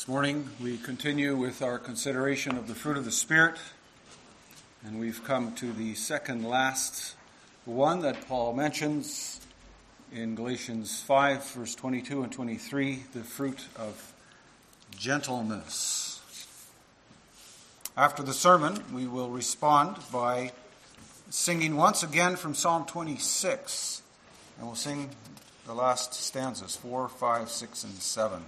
[0.00, 3.56] This morning we continue with our consideration of the fruit of the Spirit,
[4.82, 7.16] and we've come to the second last
[7.66, 9.42] one that Paul mentions
[10.10, 14.14] in Galatians 5, verse 22 and 23 the fruit of
[14.96, 16.22] gentleness.
[17.94, 20.52] After the sermon, we will respond by
[21.28, 24.00] singing once again from Psalm 26,
[24.56, 25.10] and we'll sing
[25.66, 28.42] the last stanzas 4, 5, 6, and 7.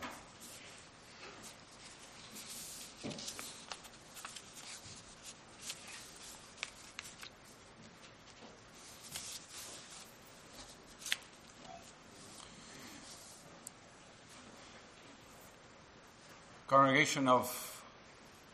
[16.69, 17.83] Congregation of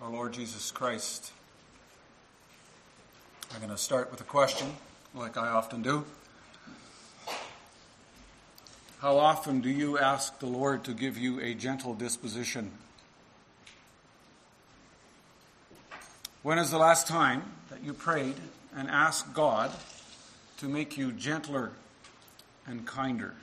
[0.01, 1.33] our Lord Jesus Christ,
[3.52, 4.73] I'm going to start with a question,
[5.15, 6.07] like I often do.
[9.01, 12.71] How often do you ask the Lord to give you a gentle disposition?
[16.49, 18.37] When is the last time that you prayed
[18.74, 19.71] and asked God
[20.57, 21.73] to make you gentler
[22.66, 23.35] and kinder?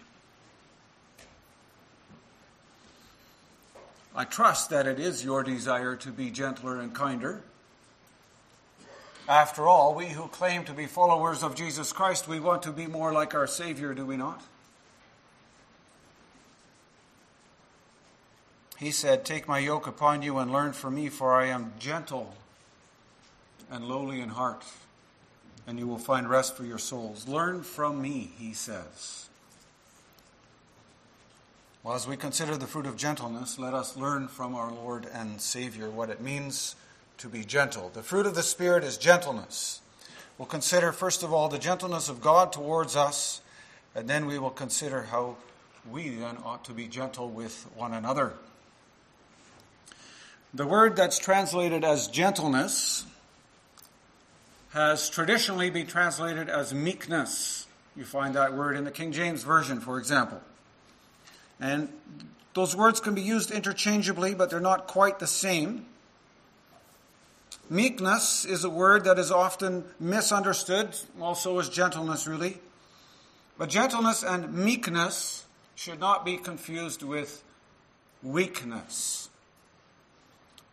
[4.16, 7.44] I trust that it is your desire to be gentler and kinder.
[9.30, 12.88] After all, we who claim to be followers of Jesus Christ, we want to be
[12.88, 14.42] more like our Savior, do we not?
[18.80, 22.34] He said, Take my yoke upon you and learn from me, for I am gentle
[23.72, 24.64] and lowly in heart,
[25.68, 27.28] and you will find rest for your souls.
[27.28, 29.30] Learn from me, he says.
[31.84, 35.40] Well, as we consider the fruit of gentleness, let us learn from our Lord and
[35.40, 36.76] Savior what it means
[37.20, 37.90] to be gentle.
[37.94, 39.82] The fruit of the Spirit is gentleness.
[40.38, 43.42] We'll consider, first of all, the gentleness of God towards us,
[43.94, 45.38] and then we will consider how
[45.90, 48.34] we then ought to be gentle with one another.
[50.54, 53.06] The word that's translated as gentleness
[54.76, 57.66] has traditionally been translated as meekness.
[57.96, 60.42] You find that word in the King James Version, for example.
[61.62, 61.88] And
[62.54, 65.86] those words can be used interchangeably, but they're not quite the same.
[67.70, 70.90] Meekness is a word that is often misunderstood,
[71.22, 72.58] also as gentleness, really.
[73.58, 77.42] But gentleness and meekness should not be confused with
[78.22, 79.30] weakness.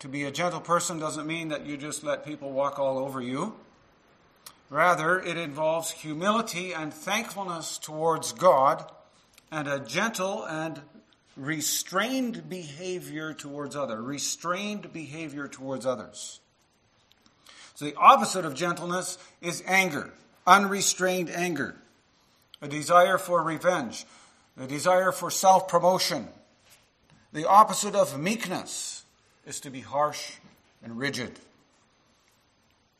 [0.01, 3.21] To be a gentle person doesn't mean that you just let people walk all over
[3.21, 3.55] you.
[4.73, 8.91] Rather, it involves humility and thankfulness towards God
[9.51, 10.81] and a gentle and
[11.37, 14.03] restrained behavior towards others.
[14.03, 16.41] Restrained behavior towards others.
[17.75, 20.11] So the opposite of gentleness is anger,
[20.47, 21.77] unrestrained anger,
[22.63, 24.07] a desire for revenge,
[24.59, 26.29] a desire for self promotion.
[27.35, 29.05] The opposite of meekness
[29.45, 30.37] is to be harsh
[30.83, 31.39] and rigid.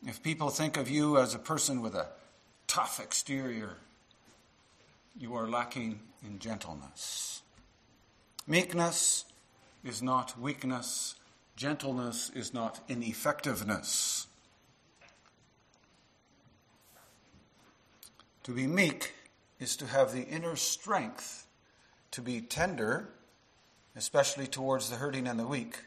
[0.05, 2.07] If people think of you as a person with a
[2.67, 3.77] tough exterior,
[5.17, 7.41] you are lacking in gentleness.
[8.45, 9.25] Meekness
[9.83, 11.15] is not weakness,
[11.55, 14.27] gentleness is not ineffectiveness.
[18.43, 19.13] To be meek
[19.59, 21.47] is to have the inner strength
[22.11, 23.07] to be tender,
[23.95, 25.79] especially towards the hurting and the weak,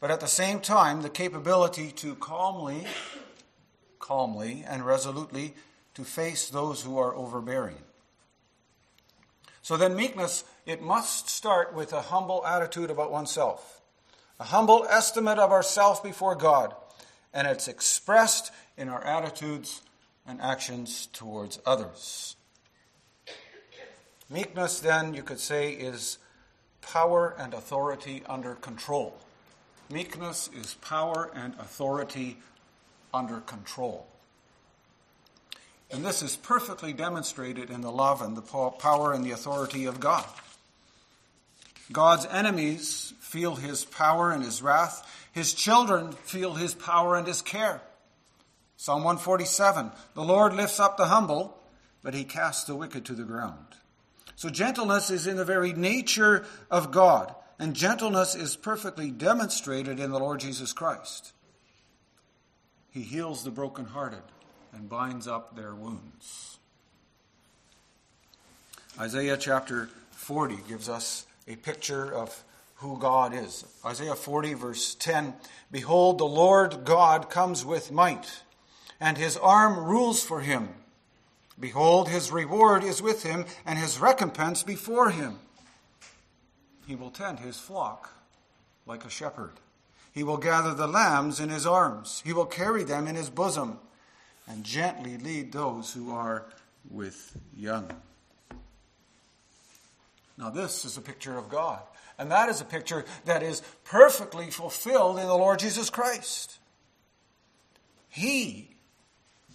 [0.00, 2.86] but at the same time, the capability to calmly,
[4.04, 5.54] calmly, and resolutely
[5.94, 7.78] to face those who are overbearing.
[9.62, 13.80] So then, meekness, it must start with a humble attitude about oneself,
[14.38, 16.74] a humble estimate of ourself before God,
[17.32, 19.80] and it's expressed in our attitudes
[20.26, 22.36] and actions towards others.
[24.28, 26.18] Meekness, then, you could say, is
[26.82, 29.16] power and authority under control.
[29.90, 32.36] Meekness is power and authority
[33.14, 34.06] under control.
[35.90, 40.00] And this is perfectly demonstrated in the love and the power and the authority of
[40.00, 40.26] God.
[41.92, 45.08] God's enemies feel his power and his wrath.
[45.32, 47.80] His children feel his power and his care.
[48.76, 51.56] Psalm 147 The Lord lifts up the humble,
[52.02, 53.66] but he casts the wicked to the ground.
[54.36, 60.10] So gentleness is in the very nature of God, and gentleness is perfectly demonstrated in
[60.10, 61.32] the Lord Jesus Christ.
[62.94, 64.22] He heals the brokenhearted
[64.72, 66.58] and binds up their wounds.
[68.98, 72.44] Isaiah chapter 40 gives us a picture of
[72.76, 73.64] who God is.
[73.84, 75.34] Isaiah 40, verse 10
[75.72, 78.42] Behold, the Lord God comes with might,
[79.00, 80.68] and his arm rules for him.
[81.58, 85.40] Behold, his reward is with him, and his recompense before him.
[86.86, 88.10] He will tend his flock
[88.86, 89.54] like a shepherd.
[90.14, 92.22] He will gather the lambs in his arms.
[92.24, 93.80] He will carry them in his bosom
[94.46, 96.46] and gently lead those who are
[96.88, 97.90] with young.
[100.38, 101.80] Now, this is a picture of God.
[102.16, 106.58] And that is a picture that is perfectly fulfilled in the Lord Jesus Christ.
[108.08, 108.70] He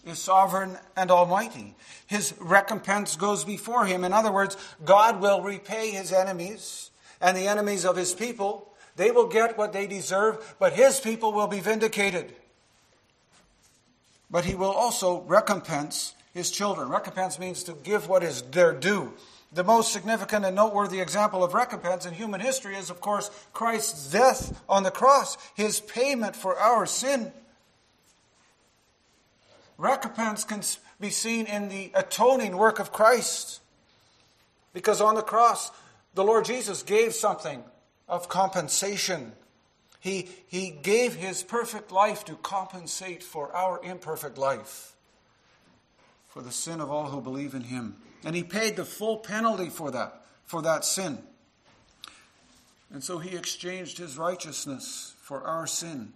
[0.05, 1.75] is sovereign and almighty.
[2.07, 4.03] His recompense goes before him.
[4.03, 6.91] In other words, God will repay his enemies
[7.21, 8.68] and the enemies of his people.
[8.99, 12.35] They will get what they deserve, but his people will be vindicated.
[14.29, 16.89] But he will also recompense his children.
[16.89, 19.13] Recompense means to give what is their due.
[19.53, 24.11] The most significant and noteworthy example of recompense in human history is, of course, Christ's
[24.11, 27.31] death on the cross, his payment for our sin.
[29.77, 30.61] Recompense can
[30.99, 33.61] be seen in the atoning work of Christ.
[34.73, 35.71] Because on the cross,
[36.15, 37.63] the Lord Jesus gave something
[38.09, 39.33] of compensation.
[39.99, 44.95] He, he gave his perfect life to compensate for our imperfect life,
[46.27, 47.95] for the sin of all who believe in him.
[48.23, 51.19] And he paid the full penalty for that, for that sin.
[52.91, 56.13] And so he exchanged his righteousness for our sin.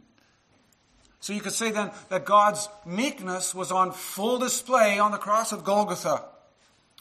[1.19, 5.51] So you could say then that God's meekness was on full display on the cross
[5.51, 6.25] of Golgotha.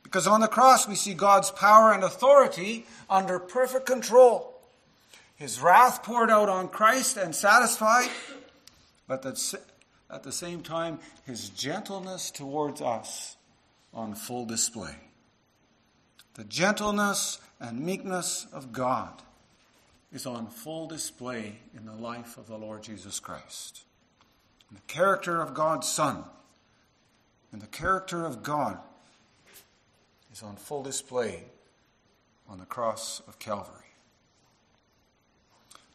[0.02, 4.51] Because on the cross we see God's power and authority under perfect control.
[5.42, 8.10] His wrath poured out on Christ and satisfied,
[9.08, 9.26] but
[10.08, 13.36] at the same time, his gentleness towards us
[13.92, 14.94] on full display.
[16.34, 19.20] The gentleness and meekness of God
[20.12, 23.82] is on full display in the life of the Lord Jesus Christ.
[24.68, 26.22] And the character of God's Son
[27.50, 28.78] and the character of God
[30.32, 31.46] is on full display
[32.48, 33.78] on the cross of Calvary.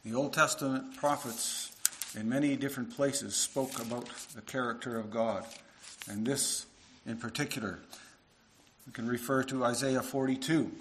[0.08, 1.70] The Old Testament prophets
[2.18, 5.44] in many different places spoke about the character of God,
[6.08, 6.64] and this
[7.04, 7.78] in particular.
[8.86, 10.72] We can refer to Isaiah 42,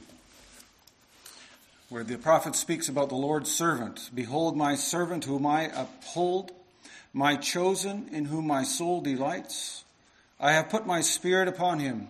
[1.89, 4.11] where the prophet speaks about the Lord's servant.
[4.15, 6.53] Behold, my servant whom I uphold,
[7.11, 9.83] my chosen in whom my soul delights.
[10.39, 12.07] I have put my spirit upon him.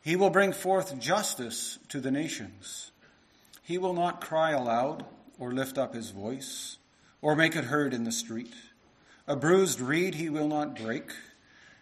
[0.00, 2.92] He will bring forth justice to the nations.
[3.64, 5.04] He will not cry aloud
[5.42, 6.76] or lift up his voice
[7.20, 8.54] or make it heard in the street.
[9.26, 11.10] A bruised reed he will not break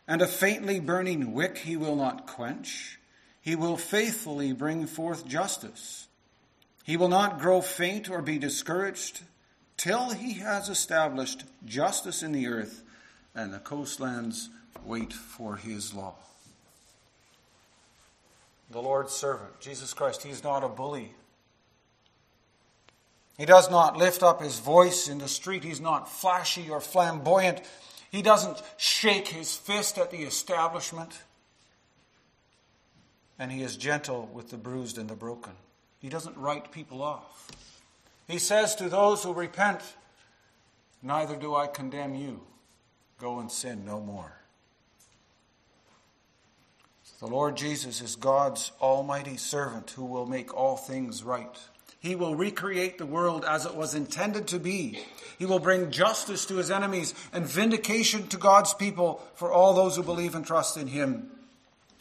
[0.08, 2.98] and a faintly burning wick he will not quench.
[3.42, 6.08] He will faithfully bring forth justice.
[6.84, 9.20] He will not grow faint or be discouraged
[9.76, 12.82] till he has established justice in the earth
[13.34, 14.48] and the coastlands
[14.86, 16.14] wait for his law.
[18.70, 21.12] The Lord's servant, Jesus Christ, he's not a bully.
[23.40, 25.64] He does not lift up his voice in the street.
[25.64, 27.62] He's not flashy or flamboyant.
[28.10, 31.22] He doesn't shake his fist at the establishment.
[33.38, 35.54] And he is gentle with the bruised and the broken.
[36.00, 37.50] He doesn't write people off.
[38.28, 39.80] He says to those who repent,
[41.02, 42.42] Neither do I condemn you.
[43.18, 44.34] Go and sin no more.
[47.20, 51.58] The Lord Jesus is God's almighty servant who will make all things right.
[52.00, 54.98] He will recreate the world as it was intended to be.
[55.38, 59.96] He will bring justice to his enemies and vindication to God's people for all those
[59.96, 61.30] who believe and trust in him.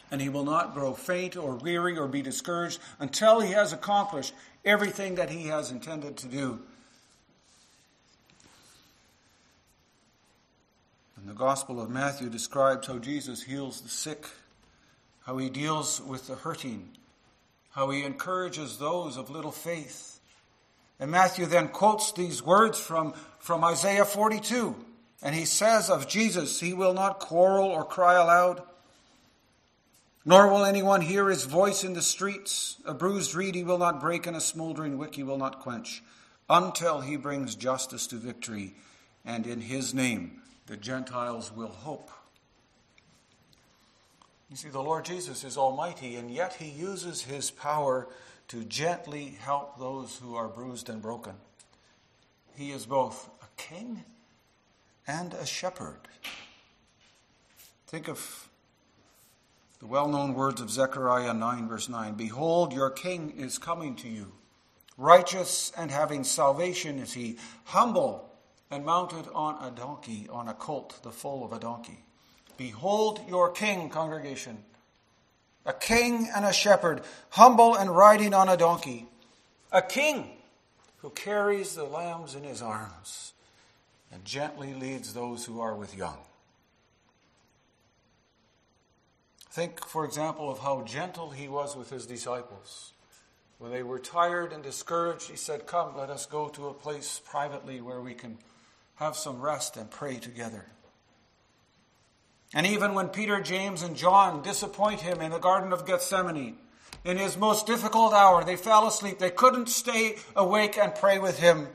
[0.10, 4.34] And he will not grow faint or weary or be discouraged until he has accomplished
[4.64, 6.60] everything that he has intended to do.
[11.18, 14.26] And the Gospel of Matthew describes how Jesus heals the sick,
[15.26, 16.90] how he deals with the hurting,
[17.72, 20.20] how he encourages those of little faith.
[21.00, 24.76] And Matthew then quotes these words from, from Isaiah 42.
[25.22, 28.62] And he says of Jesus, He will not quarrel or cry aloud,
[30.26, 32.78] nor will anyone hear his voice in the streets.
[32.86, 36.04] A bruised reed he will not break, and a smoldering wick he will not quench,
[36.50, 38.74] until he brings justice to victory.
[39.26, 42.12] And in his name the Gentiles will hope.
[44.50, 48.08] You see, the Lord Jesus is almighty, and yet he uses his power
[48.48, 51.34] to gently help those who are bruised and broken.
[52.56, 54.04] He is both a king
[55.06, 56.00] and a shepherd.
[57.86, 58.50] Think of
[59.80, 64.10] the well known words of Zechariah 9, verse 9 Behold, your king is coming to
[64.10, 64.32] you.
[64.98, 68.30] Righteous and having salvation is he, humble
[68.72, 72.04] and mounted on a donkey, on a colt, the foal of a donkey.
[72.60, 74.58] Behold your king, congregation.
[75.66, 79.08] A king and a shepherd, humble and riding on a donkey.
[79.72, 80.30] A king
[80.98, 83.32] who carries the lambs in his arms
[84.12, 86.18] and gently leads those who are with young.
[89.50, 92.92] Think, for example, of how gentle he was with his disciples.
[93.58, 97.22] When they were tired and discouraged, he said, Come, let us go to a place
[97.24, 98.38] privately where we can
[98.96, 100.66] have some rest and pray together.
[102.54, 106.58] And even when Peter, James, and John disappoint him in the Garden of Gethsemane,
[107.06, 109.20] in his most difficult hour, they fell asleep.
[109.20, 111.68] They couldn't stay awake and pray with him.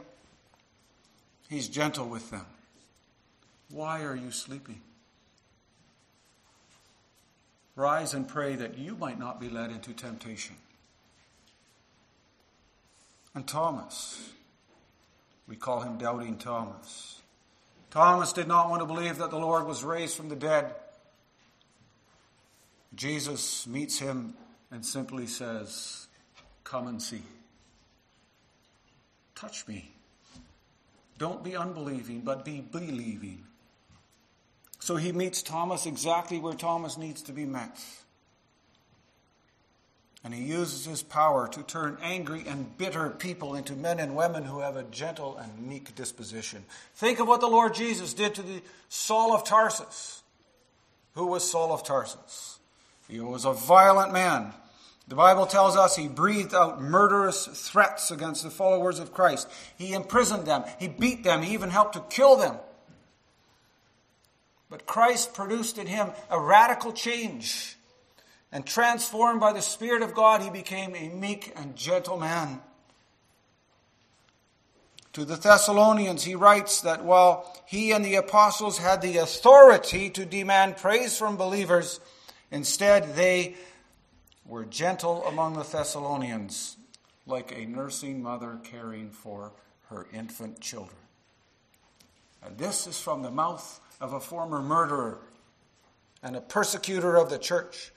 [1.49, 2.47] He's gentle with them.
[3.71, 4.81] Why are you sleeping?
[7.77, 10.57] Rise and pray that you might not be led into temptation.
[13.35, 14.31] And Thomas,
[15.49, 17.21] we call him Doubting Thomas.
[17.95, 20.75] Thomas did not want to believe that the Lord was raised from the dead.
[22.93, 24.35] Jesus meets him
[24.73, 26.09] and simply says,
[26.65, 27.23] Come and see.
[29.37, 29.93] Touch me.
[31.19, 33.45] Don't be unbelieving, but be believing.
[34.81, 37.79] So he meets Thomas exactly where Thomas needs to be met.
[40.25, 44.45] And he uses his power to turn angry and bitter people into men and women
[44.45, 46.65] who have a gentle and meek disposition.
[46.95, 50.23] Think of what the Lord Jesus did to the Saul of Tarsus.
[51.15, 52.59] Who was Saul of Tarsus?
[53.07, 54.55] He was a violent man.
[55.07, 59.49] The Bible tells us he breathed out murderous threats against the followers of Christ.
[59.77, 62.57] He imprisoned them, he beat them, he even helped to kill them.
[64.71, 67.77] But Christ produced in him a radical change.
[68.55, 72.61] And transformed by the Spirit of God, he became a meek and gentle man.
[75.15, 80.25] To the Thessalonians, he writes that while he and the apostles had the authority to
[80.25, 81.99] demand praise from believers,
[82.53, 83.57] instead they
[84.47, 86.77] were gentle among the Thessalonians,
[87.27, 89.53] like a nursing mother caring for
[89.89, 90.99] her infant children.
[92.41, 95.19] And this is from the mouth of a former murderer
[96.23, 97.91] and a persecutor of the church.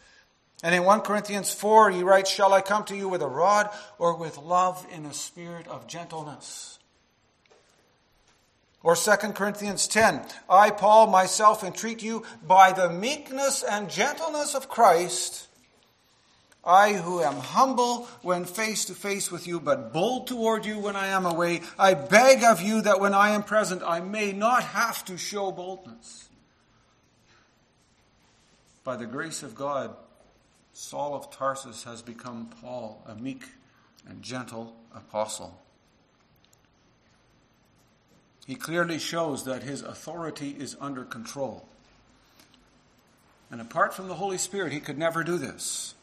[0.64, 3.70] And in 1 Corinthians 4, he writes, Shall I come to you with a rod
[4.00, 6.80] or with love in a spirit of gentleness?
[8.82, 14.70] Or 2 Corinthians 10, I, Paul, myself entreat you by the meekness and gentleness of
[14.70, 15.48] Christ,
[16.64, 20.96] I who am humble when face to face with you, but bold toward you when
[20.96, 24.64] I am away, I beg of you that when I am present, I may not
[24.64, 26.30] have to show boldness.
[28.84, 29.96] By the grace of God,
[30.78, 33.46] Saul of Tarsus has become Paul, a meek
[34.08, 35.60] and gentle apostle.
[38.46, 41.68] He clearly shows that his authority is under control.
[43.50, 45.96] And apart from the Holy Spirit, he could never do this.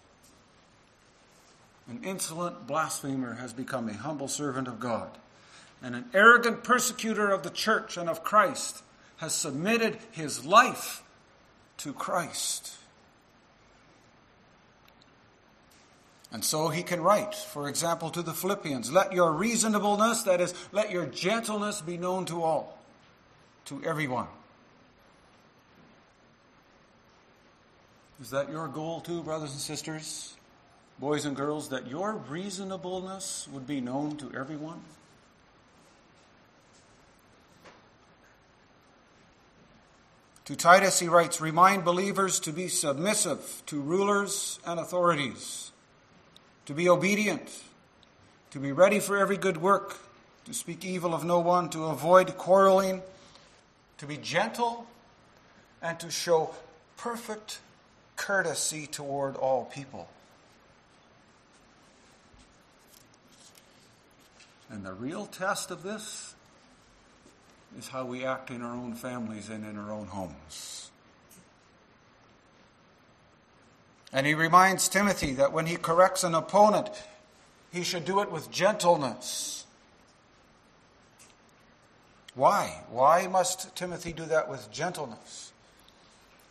[1.89, 5.09] An insolent blasphemer has become a humble servant of God.
[5.85, 8.83] And an arrogant persecutor of the church and of Christ
[9.19, 11.05] has submitted his life
[11.77, 12.79] to Christ.
[16.35, 20.53] And so he can write, for example, to the Philippians, let your reasonableness, that is,
[20.73, 22.77] let your gentleness be known to all,
[23.67, 24.27] to everyone.
[28.21, 30.35] Is that your goal too, brothers and sisters,
[30.99, 34.81] boys and girls, that your reasonableness would be known to everyone?
[40.47, 45.71] To Titus, he writes, Remind believers to be submissive to rulers and authorities
[46.67, 47.63] to be obedient,
[48.51, 49.99] to be ready for every good work,
[50.45, 53.03] to speak evil of no one, to avoid quarreling,
[53.99, 54.87] to be gentle,
[55.83, 56.55] and to show
[56.97, 57.59] perfect
[58.17, 60.09] courtesy toward all people.
[64.71, 66.35] And the real test of this
[67.79, 70.91] is how we act in our own families and in our own homes.
[74.15, 76.89] And he reminds Timothy that when he corrects an opponent,
[77.73, 79.67] he should do it with gentleness.
[82.37, 82.83] Why?
[82.91, 85.53] Why must Timothy do that with gentleness?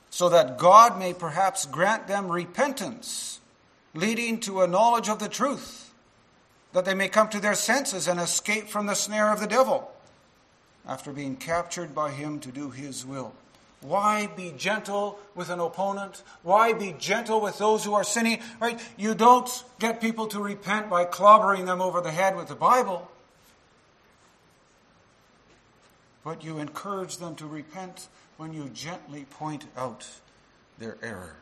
[0.10, 3.40] So that God may perhaps grant them repentance,
[3.94, 5.94] leading to a knowledge of the truth,
[6.74, 9.90] that they may come to their senses and escape from the snare of the devil
[10.86, 13.34] after being captured by him to do his will.
[13.84, 16.24] Why be gentle with an opponent?
[16.42, 18.40] Why be gentle with those who are sinning?
[18.60, 18.80] Right?
[18.98, 19.50] You don't
[19.80, 23.10] get people to repent by clobbering them over the head with the Bible.
[26.24, 30.08] But you encourage them to repent when you gently point out
[30.80, 31.36] their error.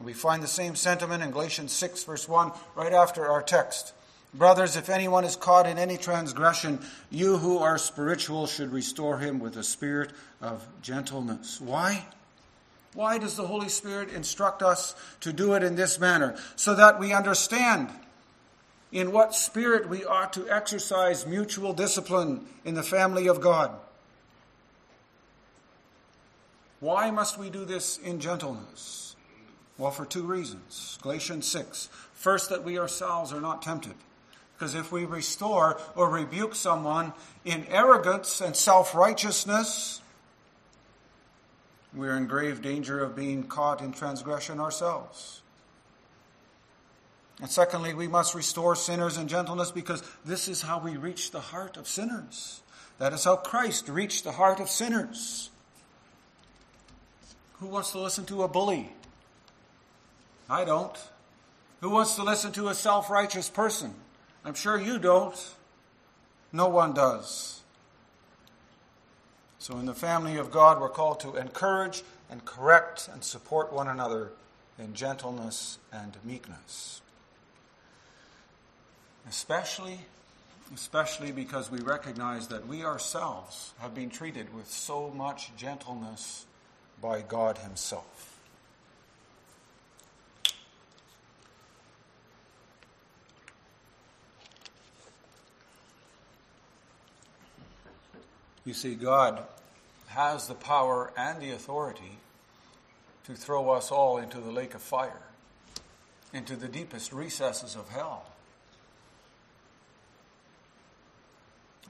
[0.00, 3.92] We find the same sentiment in Galatians 6, verse 1, right after our text.
[4.34, 9.38] Brothers, if anyone is caught in any transgression, you who are spiritual should restore him
[9.38, 10.10] with a spirit
[10.42, 11.60] of gentleness.
[11.60, 12.04] Why?
[12.94, 16.36] Why does the Holy Spirit instruct us to do it in this manner?
[16.56, 17.90] So that we understand
[18.90, 23.70] in what spirit we ought to exercise mutual discipline in the family of God.
[26.80, 29.16] Why must we do this in gentleness?
[29.78, 30.98] Well, for two reasons.
[31.02, 31.88] Galatians 6.
[32.12, 33.94] First, that we ourselves are not tempted.
[34.64, 37.12] Because if we restore or rebuke someone
[37.44, 40.00] in arrogance and self righteousness,
[41.92, 45.42] we're in grave danger of being caught in transgression ourselves.
[47.42, 51.40] And secondly, we must restore sinners in gentleness because this is how we reach the
[51.40, 52.62] heart of sinners.
[52.96, 55.50] That is how Christ reached the heart of sinners.
[57.60, 58.90] Who wants to listen to a bully?
[60.48, 60.96] I don't.
[61.82, 63.94] Who wants to listen to a self righteous person?
[64.44, 65.54] I'm sure you don't.
[66.52, 67.62] No one does.
[69.58, 73.88] So, in the family of God, we're called to encourage and correct and support one
[73.88, 74.32] another
[74.78, 77.00] in gentleness and meekness.
[79.26, 80.00] Especially,
[80.74, 86.44] especially because we recognize that we ourselves have been treated with so much gentleness
[87.00, 88.33] by God Himself.
[98.64, 99.42] You see, God
[100.08, 102.18] has the power and the authority
[103.26, 105.22] to throw us all into the lake of fire,
[106.32, 108.26] into the deepest recesses of hell.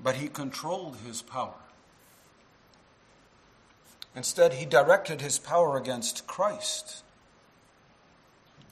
[0.02, 1.54] But he controlled his power.
[4.16, 7.02] Instead, he directed his power against Christ.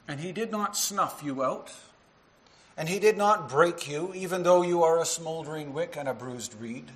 [0.06, 1.72] And he did not snuff you out.
[2.76, 6.14] And he did not break you, even though you are a smoldering wick and a
[6.14, 6.90] bruised reed.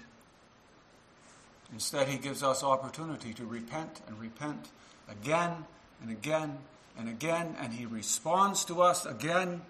[1.73, 4.69] Instead, he gives us opportunity to repent and repent
[5.09, 5.65] again
[6.01, 6.59] and again
[6.99, 9.63] and again, and he responds to us again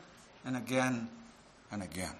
[0.45, 1.09] and again
[1.71, 2.15] and again.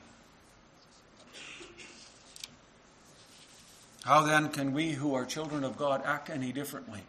[4.05, 7.03] How then can we who are children of God act any differently?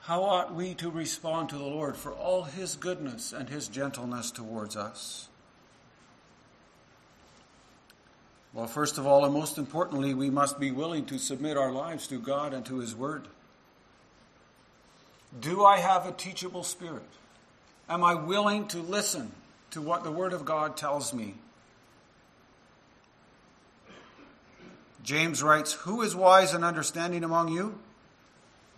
[0.00, 4.30] How ought we to respond to the Lord for all his goodness and his gentleness
[4.30, 5.27] towards us?
[8.52, 12.06] Well, first of all, and most importantly, we must be willing to submit our lives
[12.08, 13.28] to God and to his word.
[15.38, 17.02] Do I have a teachable spirit?
[17.88, 19.32] Am I willing to listen
[19.70, 21.34] to what the word of God tells me
[25.08, 27.78] James writes, Who is wise and understanding among you?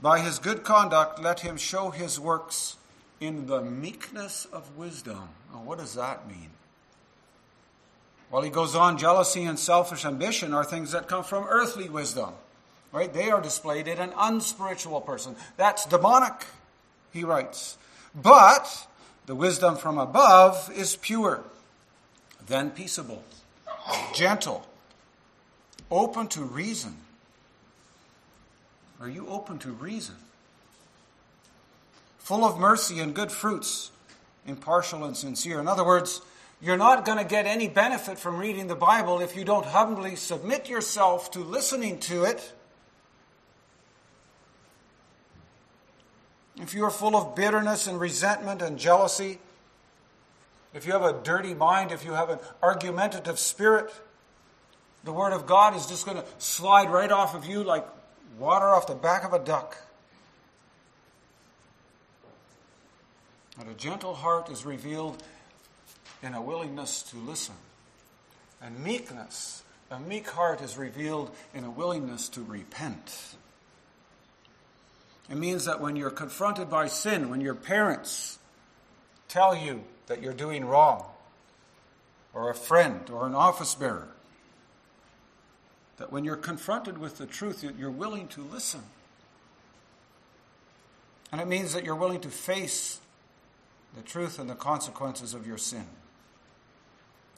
[0.01, 2.77] By his good conduct, let him show his works
[3.19, 5.29] in the meekness of wisdom.
[5.53, 6.51] Oh, what does that mean?
[8.31, 12.31] Well, he goes on, jealousy and selfish ambition are things that come from earthly wisdom.
[12.93, 13.13] Right?
[13.13, 15.37] They are displayed in an unspiritual person.
[15.57, 16.47] That's demonic,
[17.13, 17.77] he writes.
[18.15, 18.87] But
[19.27, 21.45] the wisdom from above is pure,
[22.47, 23.23] then peaceable,
[24.15, 24.67] gentle,
[25.91, 26.97] open to reason?
[29.01, 30.17] Are you open to reason?
[32.19, 33.91] Full of mercy and good fruits,
[34.47, 35.61] impartial and sincere.
[35.61, 36.21] In other words,
[36.63, 40.15] you're not going to get any benefit from reading the Bible if you don't humbly
[40.15, 42.53] submit yourself to listening to it.
[46.61, 49.39] If you're full of bitterness and resentment and jealousy,
[50.75, 53.91] if you have a dirty mind, if you have an argumentative spirit,
[55.03, 57.87] the Word of God is just going to slide right off of you like
[58.39, 59.79] water off the back of a duck.
[63.57, 65.23] But a gentle heart is revealed
[66.23, 67.55] in a willingness to listen.
[68.63, 73.37] And meekness, a meek heart is revealed in a willingness to repent.
[75.31, 78.39] It means that when you're confronted by sin, when your parents
[79.29, 81.07] tell you that you're doing wrong,
[82.35, 84.09] or a friend, or an office bearer,
[85.99, 88.83] that when you're confronted with the truth, you're willing to listen.
[91.31, 93.01] And it means that you're willing to face
[93.95, 95.87] the truth and the consequences of your sin.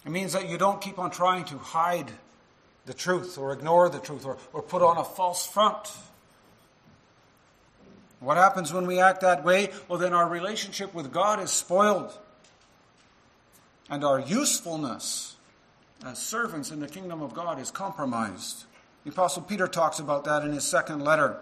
[0.04, 2.10] It means that you don't keep on trying to hide
[2.86, 5.92] the truth or ignore the truth or, or put on a false front.
[8.20, 9.70] What happens when we act that way?
[9.88, 12.16] Well, then our relationship with God is spoiled.
[13.90, 15.36] And our usefulness
[16.04, 18.64] as servants in the kingdom of God is compromised.
[19.04, 21.36] The Apostle Peter talks about that in his second letter.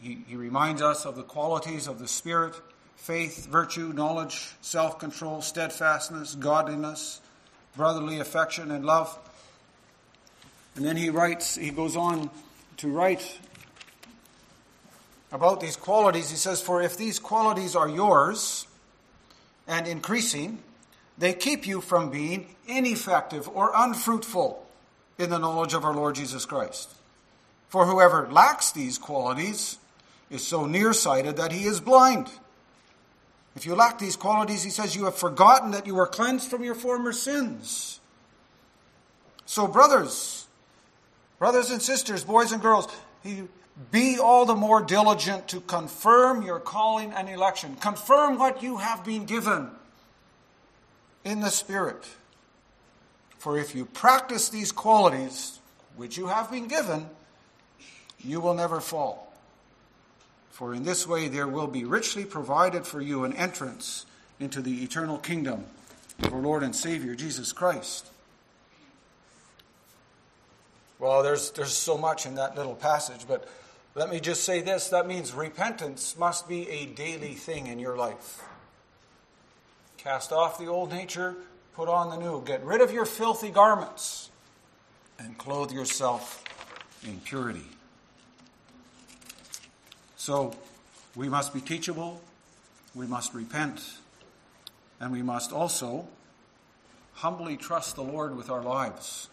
[0.00, 2.54] He, he reminds us of the qualities of the Spirit
[3.00, 7.20] faith, virtue, knowledge, self control, steadfastness, godliness,
[7.74, 9.18] brotherly affection, and love.
[10.76, 12.30] And then he writes, he goes on
[12.76, 13.38] to write
[15.32, 16.30] about these qualities.
[16.30, 18.66] He says, For if these qualities are yours
[19.66, 20.62] and increasing,
[21.16, 24.64] they keep you from being ineffective or unfruitful
[25.18, 26.90] in the knowledge of our Lord Jesus Christ.
[27.70, 29.78] For whoever lacks these qualities
[30.30, 32.30] is so nearsighted that he is blind.
[33.56, 36.62] If you lack these qualities, he says, you have forgotten that you were cleansed from
[36.62, 38.00] your former sins.
[39.44, 40.46] So, brothers,
[41.38, 42.86] brothers and sisters, boys and girls,
[43.90, 47.76] be all the more diligent to confirm your calling and election.
[47.76, 49.70] Confirm what you have been given
[51.24, 52.04] in the Spirit.
[53.38, 55.58] For if you practice these qualities
[55.96, 57.08] which you have been given,
[58.22, 59.29] you will never fall.
[60.50, 64.06] For in this way there will be richly provided for you an entrance
[64.38, 65.64] into the eternal kingdom
[66.22, 68.06] of our Lord and Savior Jesus Christ.
[70.98, 73.48] Well, there's, there's so much in that little passage, but
[73.94, 77.96] let me just say this that means repentance must be a daily thing in your
[77.96, 78.44] life.
[79.96, 81.36] Cast off the old nature,
[81.74, 82.44] put on the new.
[82.44, 84.30] Get rid of your filthy garments
[85.18, 86.44] and clothe yourself
[87.04, 87.66] in purity.
[90.20, 90.52] So
[91.16, 92.20] we must be teachable,
[92.94, 93.80] we must repent,
[95.00, 96.06] and we must also
[97.14, 99.30] humbly trust the Lord with our lives.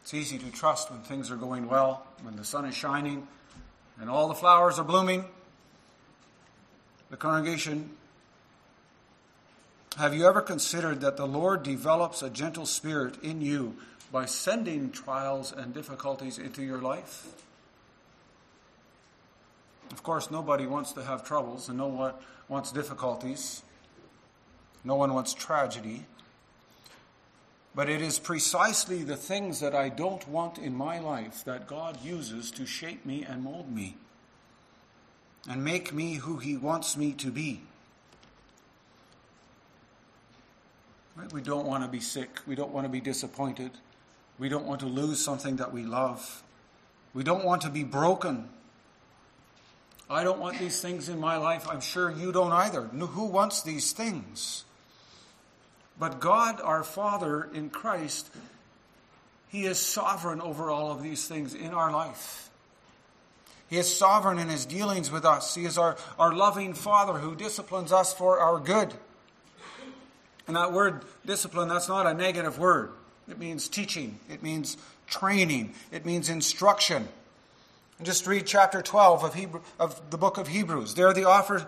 [0.00, 3.28] It's easy to trust when things are going well, when the sun is shining
[4.00, 5.26] and all the flowers are blooming.
[7.10, 7.90] The congregation,
[9.98, 13.76] have you ever considered that the Lord develops a gentle spirit in you
[14.10, 17.26] by sending trials and difficulties into your life?
[19.96, 22.12] Of course, nobody wants to have troubles and no one
[22.48, 23.62] wants difficulties.
[24.84, 26.04] No one wants tragedy.
[27.74, 32.04] But it is precisely the things that I don't want in my life that God
[32.04, 33.96] uses to shape me and mold me
[35.48, 37.62] and make me who He wants me to be.
[41.16, 41.32] Right?
[41.32, 42.40] We don't want to be sick.
[42.46, 43.70] We don't want to be disappointed.
[44.38, 46.42] We don't want to lose something that we love.
[47.14, 48.50] We don't want to be broken.
[50.08, 51.66] I don't want these things in my life.
[51.68, 52.82] I'm sure you don't either.
[52.82, 54.64] Who wants these things?
[55.98, 58.30] But God, our Father in Christ,
[59.48, 62.50] He is sovereign over all of these things in our life.
[63.68, 65.54] He is sovereign in His dealings with us.
[65.54, 68.94] He is our, our loving Father who disciplines us for our good.
[70.46, 72.90] And that word discipline, that's not a negative word.
[73.28, 74.76] It means teaching, it means
[75.08, 77.08] training, it means instruction.
[77.98, 80.94] And just read chapter 12 of, Hebrew, of the book of Hebrews.
[80.94, 81.66] There, the author,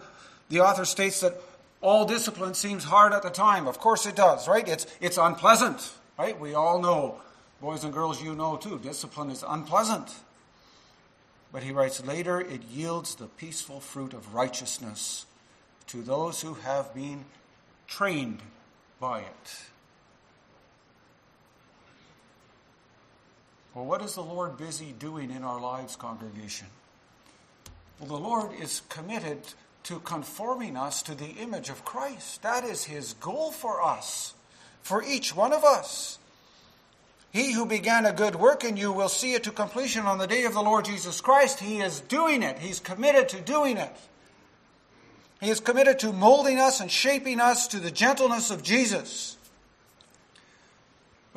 [0.49, 1.41] the author states that
[1.81, 3.67] all discipline seems hard at the time.
[3.67, 4.67] Of course it does, right?
[4.69, 6.39] It's, it's unpleasant, right?
[6.39, 7.21] We all know,
[7.61, 10.13] boys and girls, you know too, discipline is unpleasant.
[11.53, 15.25] But he writes, later it yields the peaceful fruit of righteousness
[15.87, 17.25] to those who have been
[17.87, 18.41] trained
[19.01, 19.63] by it.
[23.75, 26.67] Well, what is the Lord busy doing in our lives, congregation?
[27.99, 29.41] Well, the Lord is committed
[29.85, 32.43] to conforming us to the image of Christ.
[32.43, 34.35] That is his goal for us,
[34.83, 36.19] for each one of us.
[37.31, 40.27] He who began a good work in you will see it to completion on the
[40.27, 41.61] day of the Lord Jesus Christ.
[41.61, 43.95] He is doing it, he's committed to doing it.
[45.41, 49.38] He is committed to molding us and shaping us to the gentleness of Jesus.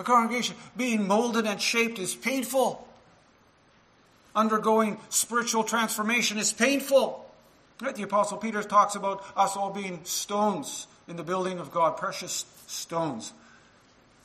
[0.02, 2.88] The congregation, being molded and shaped is painful.
[4.36, 7.24] Undergoing spiritual transformation is painful.
[7.78, 12.46] The Apostle Peter talks about us all being stones in the building of God, precious
[12.66, 13.32] stones.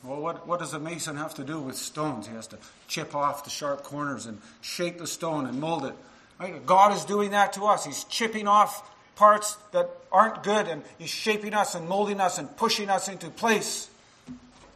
[0.03, 2.25] Well, what, what does a mason have to do with stones?
[2.25, 5.93] He has to chip off the sharp corners and shape the stone and mold it.
[6.39, 6.65] Right?
[6.65, 7.85] God is doing that to us.
[7.85, 8.81] He's chipping off
[9.15, 13.29] parts that aren't good and He's shaping us and molding us and pushing us into
[13.29, 13.91] place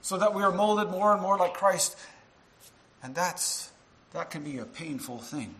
[0.02, 1.96] so that we are molded more and more like Christ.
[3.04, 3.72] And that's,
[4.14, 5.56] that can be a painful thing.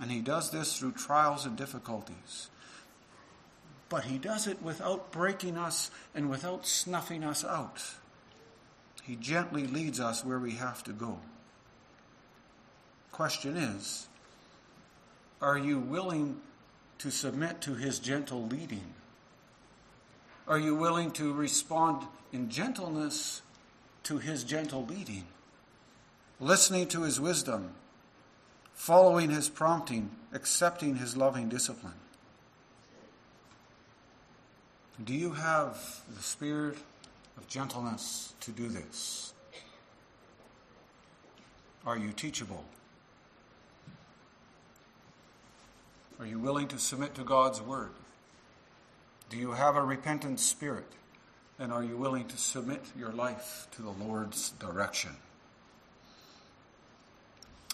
[0.00, 2.48] And he does this through trials and difficulties.
[3.88, 7.82] But he does it without breaking us and without snuffing us out.
[9.02, 11.20] He gently leads us where we have to go.
[13.12, 14.08] Question is
[15.40, 16.40] Are you willing
[16.98, 18.92] to submit to his gentle leading?
[20.48, 23.42] Are you willing to respond in gentleness
[24.04, 25.24] to his gentle leading?
[26.38, 27.74] Listening to his wisdom
[28.76, 31.94] following his prompting, accepting his loving discipline.
[35.02, 36.76] Do you have the spirit
[37.36, 39.32] of gentleness to do this?
[41.86, 42.64] Are you teachable?
[46.20, 47.90] Are you willing to submit to God's word?
[49.28, 50.86] Do you have a repentant spirit?
[51.58, 55.16] And are you willing to submit your life to the Lord's direction?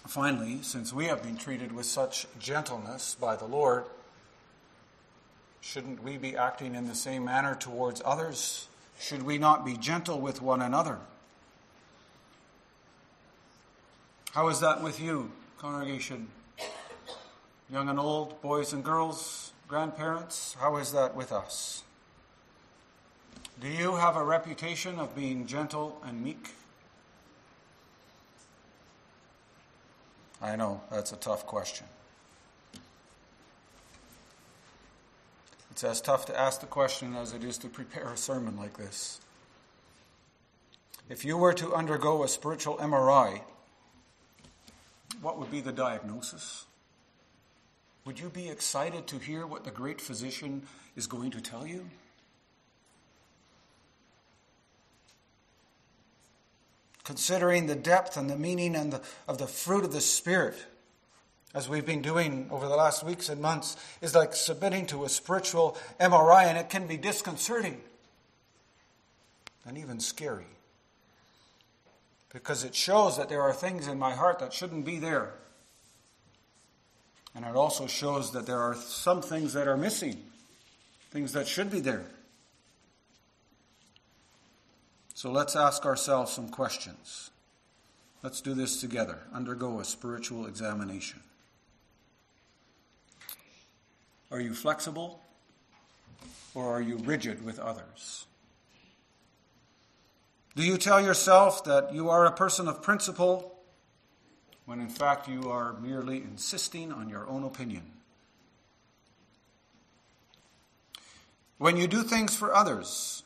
[0.07, 3.85] Finally, since we have been treated with such gentleness by the Lord,
[5.61, 8.67] shouldn't we be acting in the same manner towards others?
[8.99, 10.99] Should we not be gentle with one another?
[14.31, 16.27] How is that with you, congregation?
[17.69, 21.83] Young and old, boys and girls, grandparents, how is that with us?
[23.59, 26.49] Do you have a reputation of being gentle and meek?
[30.41, 31.87] I know that's a tough question.
[35.71, 38.77] It's as tough to ask the question as it is to prepare a sermon like
[38.77, 39.19] this.
[41.09, 43.41] If you were to undergo a spiritual MRI,
[45.21, 46.65] what would be the diagnosis?
[48.05, 50.63] Would you be excited to hear what the great physician
[50.95, 51.89] is going to tell you?
[57.03, 60.65] considering the depth and the meaning and the, of the fruit of the Spirit,
[61.53, 65.09] as we've been doing over the last weeks and months, is like submitting to a
[65.09, 67.81] spiritual MRI, and it can be disconcerting
[69.65, 70.45] and even scary.
[72.31, 75.33] Because it shows that there are things in my heart that shouldn't be there.
[77.35, 80.17] And it also shows that there are some things that are missing,
[81.11, 82.05] things that should be there.
[85.15, 87.31] So let's ask ourselves some questions.
[88.21, 89.19] Let's do this together.
[89.33, 91.21] Undergo a spiritual examination.
[94.31, 95.21] Are you flexible
[96.53, 98.25] or are you rigid with others?
[100.55, 103.52] Do you tell yourself that you are a person of principle
[104.65, 107.83] when in fact you are merely insisting on your own opinion?
[111.57, 113.23] When you do things for others,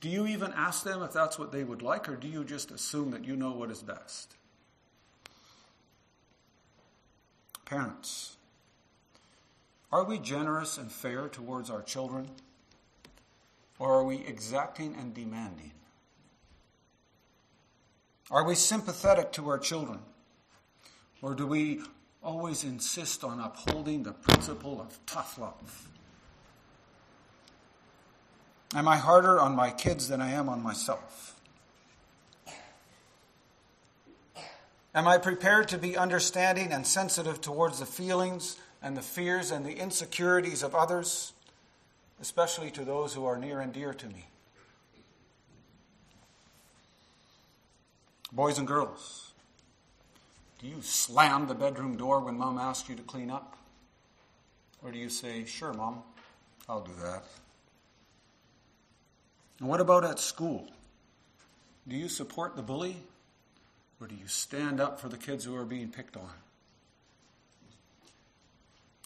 [0.00, 2.70] do you even ask them if that's what they would like, or do you just
[2.70, 4.34] assume that you know what is best?
[7.66, 8.36] Parents,
[9.92, 12.30] are we generous and fair towards our children,
[13.78, 15.72] or are we exacting and demanding?
[18.30, 19.98] Are we sympathetic to our children,
[21.22, 21.80] or do we
[22.22, 25.88] always insist on upholding the principle of tough love?
[28.74, 31.40] Am I harder on my kids than I am on myself?
[34.94, 39.64] Am I prepared to be understanding and sensitive towards the feelings and the fears and
[39.64, 41.32] the insecurities of others,
[42.20, 44.26] especially to those who are near and dear to me?
[48.32, 49.29] Boys and girls,
[50.60, 53.56] do you slam the bedroom door when mom asks you to clean up?
[54.82, 56.02] Or do you say, Sure, mom,
[56.68, 57.24] I'll do that?
[59.58, 60.68] And what about at school?
[61.88, 62.96] Do you support the bully?
[64.00, 66.30] Or do you stand up for the kids who are being picked on?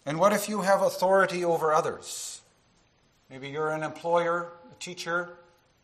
[0.07, 2.41] And what if you have authority over others?
[3.31, 5.39] Maybe you're an employer, a teacher,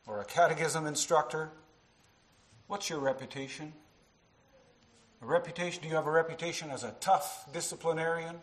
[0.06, 1.50] or a catechism instructor.
[2.66, 3.72] What's your reputation?
[5.22, 5.82] A reputation?
[5.82, 8.36] Do you have a reputation as a tough disciplinarian?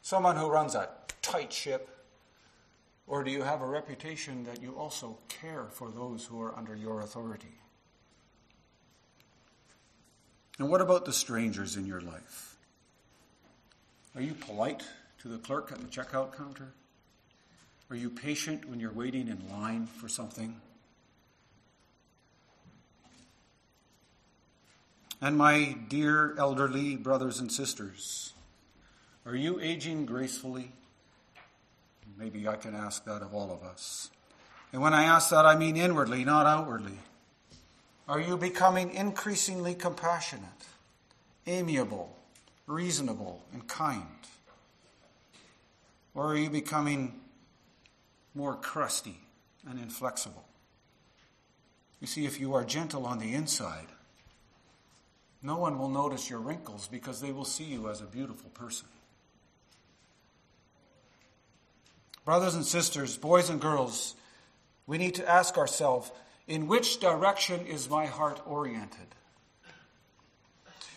[0.00, 0.88] Someone who runs a
[1.20, 1.88] tight ship?
[3.06, 6.74] Or do you have a reputation that you also care for those who are under
[6.74, 7.58] your authority?
[10.58, 12.56] And what about the strangers in your life?
[14.14, 14.82] Are you polite
[15.20, 16.72] to the clerk at the checkout counter?
[17.90, 20.60] Are you patient when you're waiting in line for something?
[25.22, 28.32] And my dear elderly brothers and sisters,
[29.24, 30.72] are you aging gracefully?
[32.18, 34.10] Maybe I can ask that of all of us.
[34.72, 36.98] And when I ask that, I mean inwardly, not outwardly.
[38.08, 40.66] Are you becoming increasingly compassionate,
[41.46, 42.16] amiable,
[42.66, 44.02] reasonable, and kind?
[46.16, 47.20] Or are you becoming
[48.34, 49.20] more crusty
[49.70, 50.44] and inflexible?
[52.00, 53.86] You see, if you are gentle on the inside,
[55.42, 58.86] no one will notice your wrinkles because they will see you as a beautiful person.
[62.24, 64.14] Brothers and sisters, boys and girls,
[64.86, 66.12] we need to ask ourselves
[66.46, 69.06] in which direction is my heart oriented?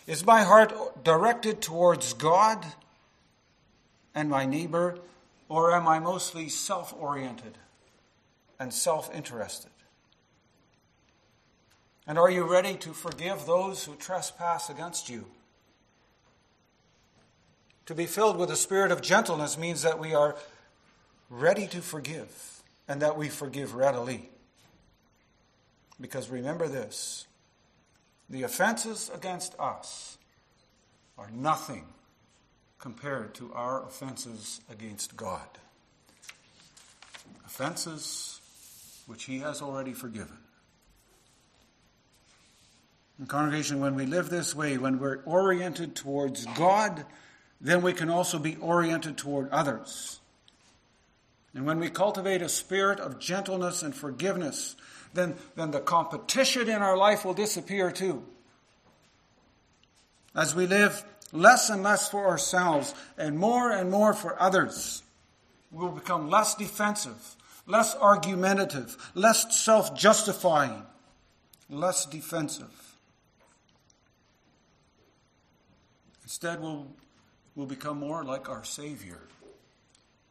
[0.06, 2.64] Is my heart directed towards God
[4.14, 4.98] and my neighbor,
[5.48, 7.58] or am I mostly self oriented?
[8.58, 9.70] and self interested?
[12.06, 15.26] And are you ready to forgive those who trespass against you?
[17.86, 20.36] To be filled with a spirit of gentleness means that we are
[21.30, 24.30] ready to forgive and that we forgive readily.
[26.00, 27.26] Because remember this
[28.28, 30.18] the offenses against us
[31.16, 31.86] are nothing
[32.78, 35.46] compared to our offenses against God.
[37.46, 38.40] Offenses
[39.06, 40.38] which He has already forgiven.
[43.18, 47.04] In congregation, when we live this way, when we're oriented towards God,
[47.60, 50.20] then we can also be oriented toward others.
[51.54, 54.76] And when we cultivate a spirit of gentleness and forgiveness,
[55.14, 58.22] then, then the competition in our life will disappear too.
[60.34, 61.02] As we live
[61.32, 65.02] less and less for ourselves and more and more for others,
[65.72, 70.82] we'll become less defensive, less argumentative, less self justifying,
[71.70, 72.85] less defensive.
[76.26, 76.88] Instead, we'll,
[77.54, 79.20] we'll become more like our Savior,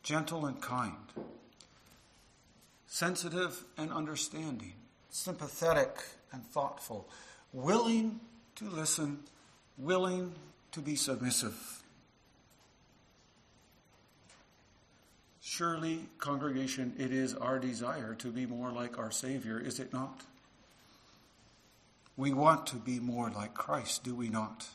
[0.04, 0.94] gentle and kind
[2.96, 4.74] sensitive and understanding,
[5.10, 7.10] sympathetic and thoughtful,
[7.52, 8.22] willing
[8.56, 9.20] to listen,
[9.78, 10.34] willing
[10.72, 11.84] to be submissive.
[15.42, 20.22] Surely, congregation, it is our desire to be more like our Savior, is it not?
[22.16, 24.68] We want to be more like Christ, do we not?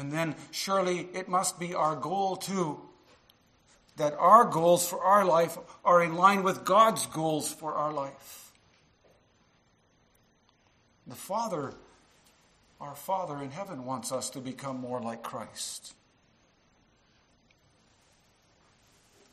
[0.00, 2.80] And then surely it must be our goal too
[3.98, 8.52] that our goals for our life are in line with God's goals for our life.
[11.06, 11.74] The Father,
[12.80, 15.92] our Father in heaven, wants us to become more like Christ.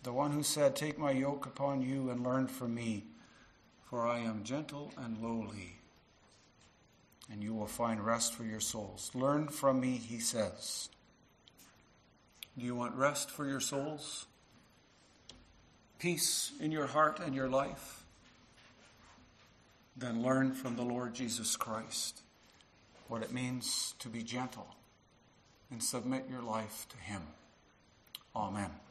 [0.04, 3.06] The one who said, Take my yoke upon you and learn from me,
[3.90, 5.77] for I am gentle and lowly,
[7.32, 9.12] and you will find rest for your souls.
[9.14, 10.90] Learn from me, he says.
[12.58, 14.26] Do you want rest for your souls?
[16.00, 18.04] peace in your heart and your life,
[19.96, 22.22] then learn from the Lord Jesus Christ
[23.08, 24.68] what it means to be gentle
[25.72, 27.22] and submit your life to Him.
[28.36, 28.87] Amen.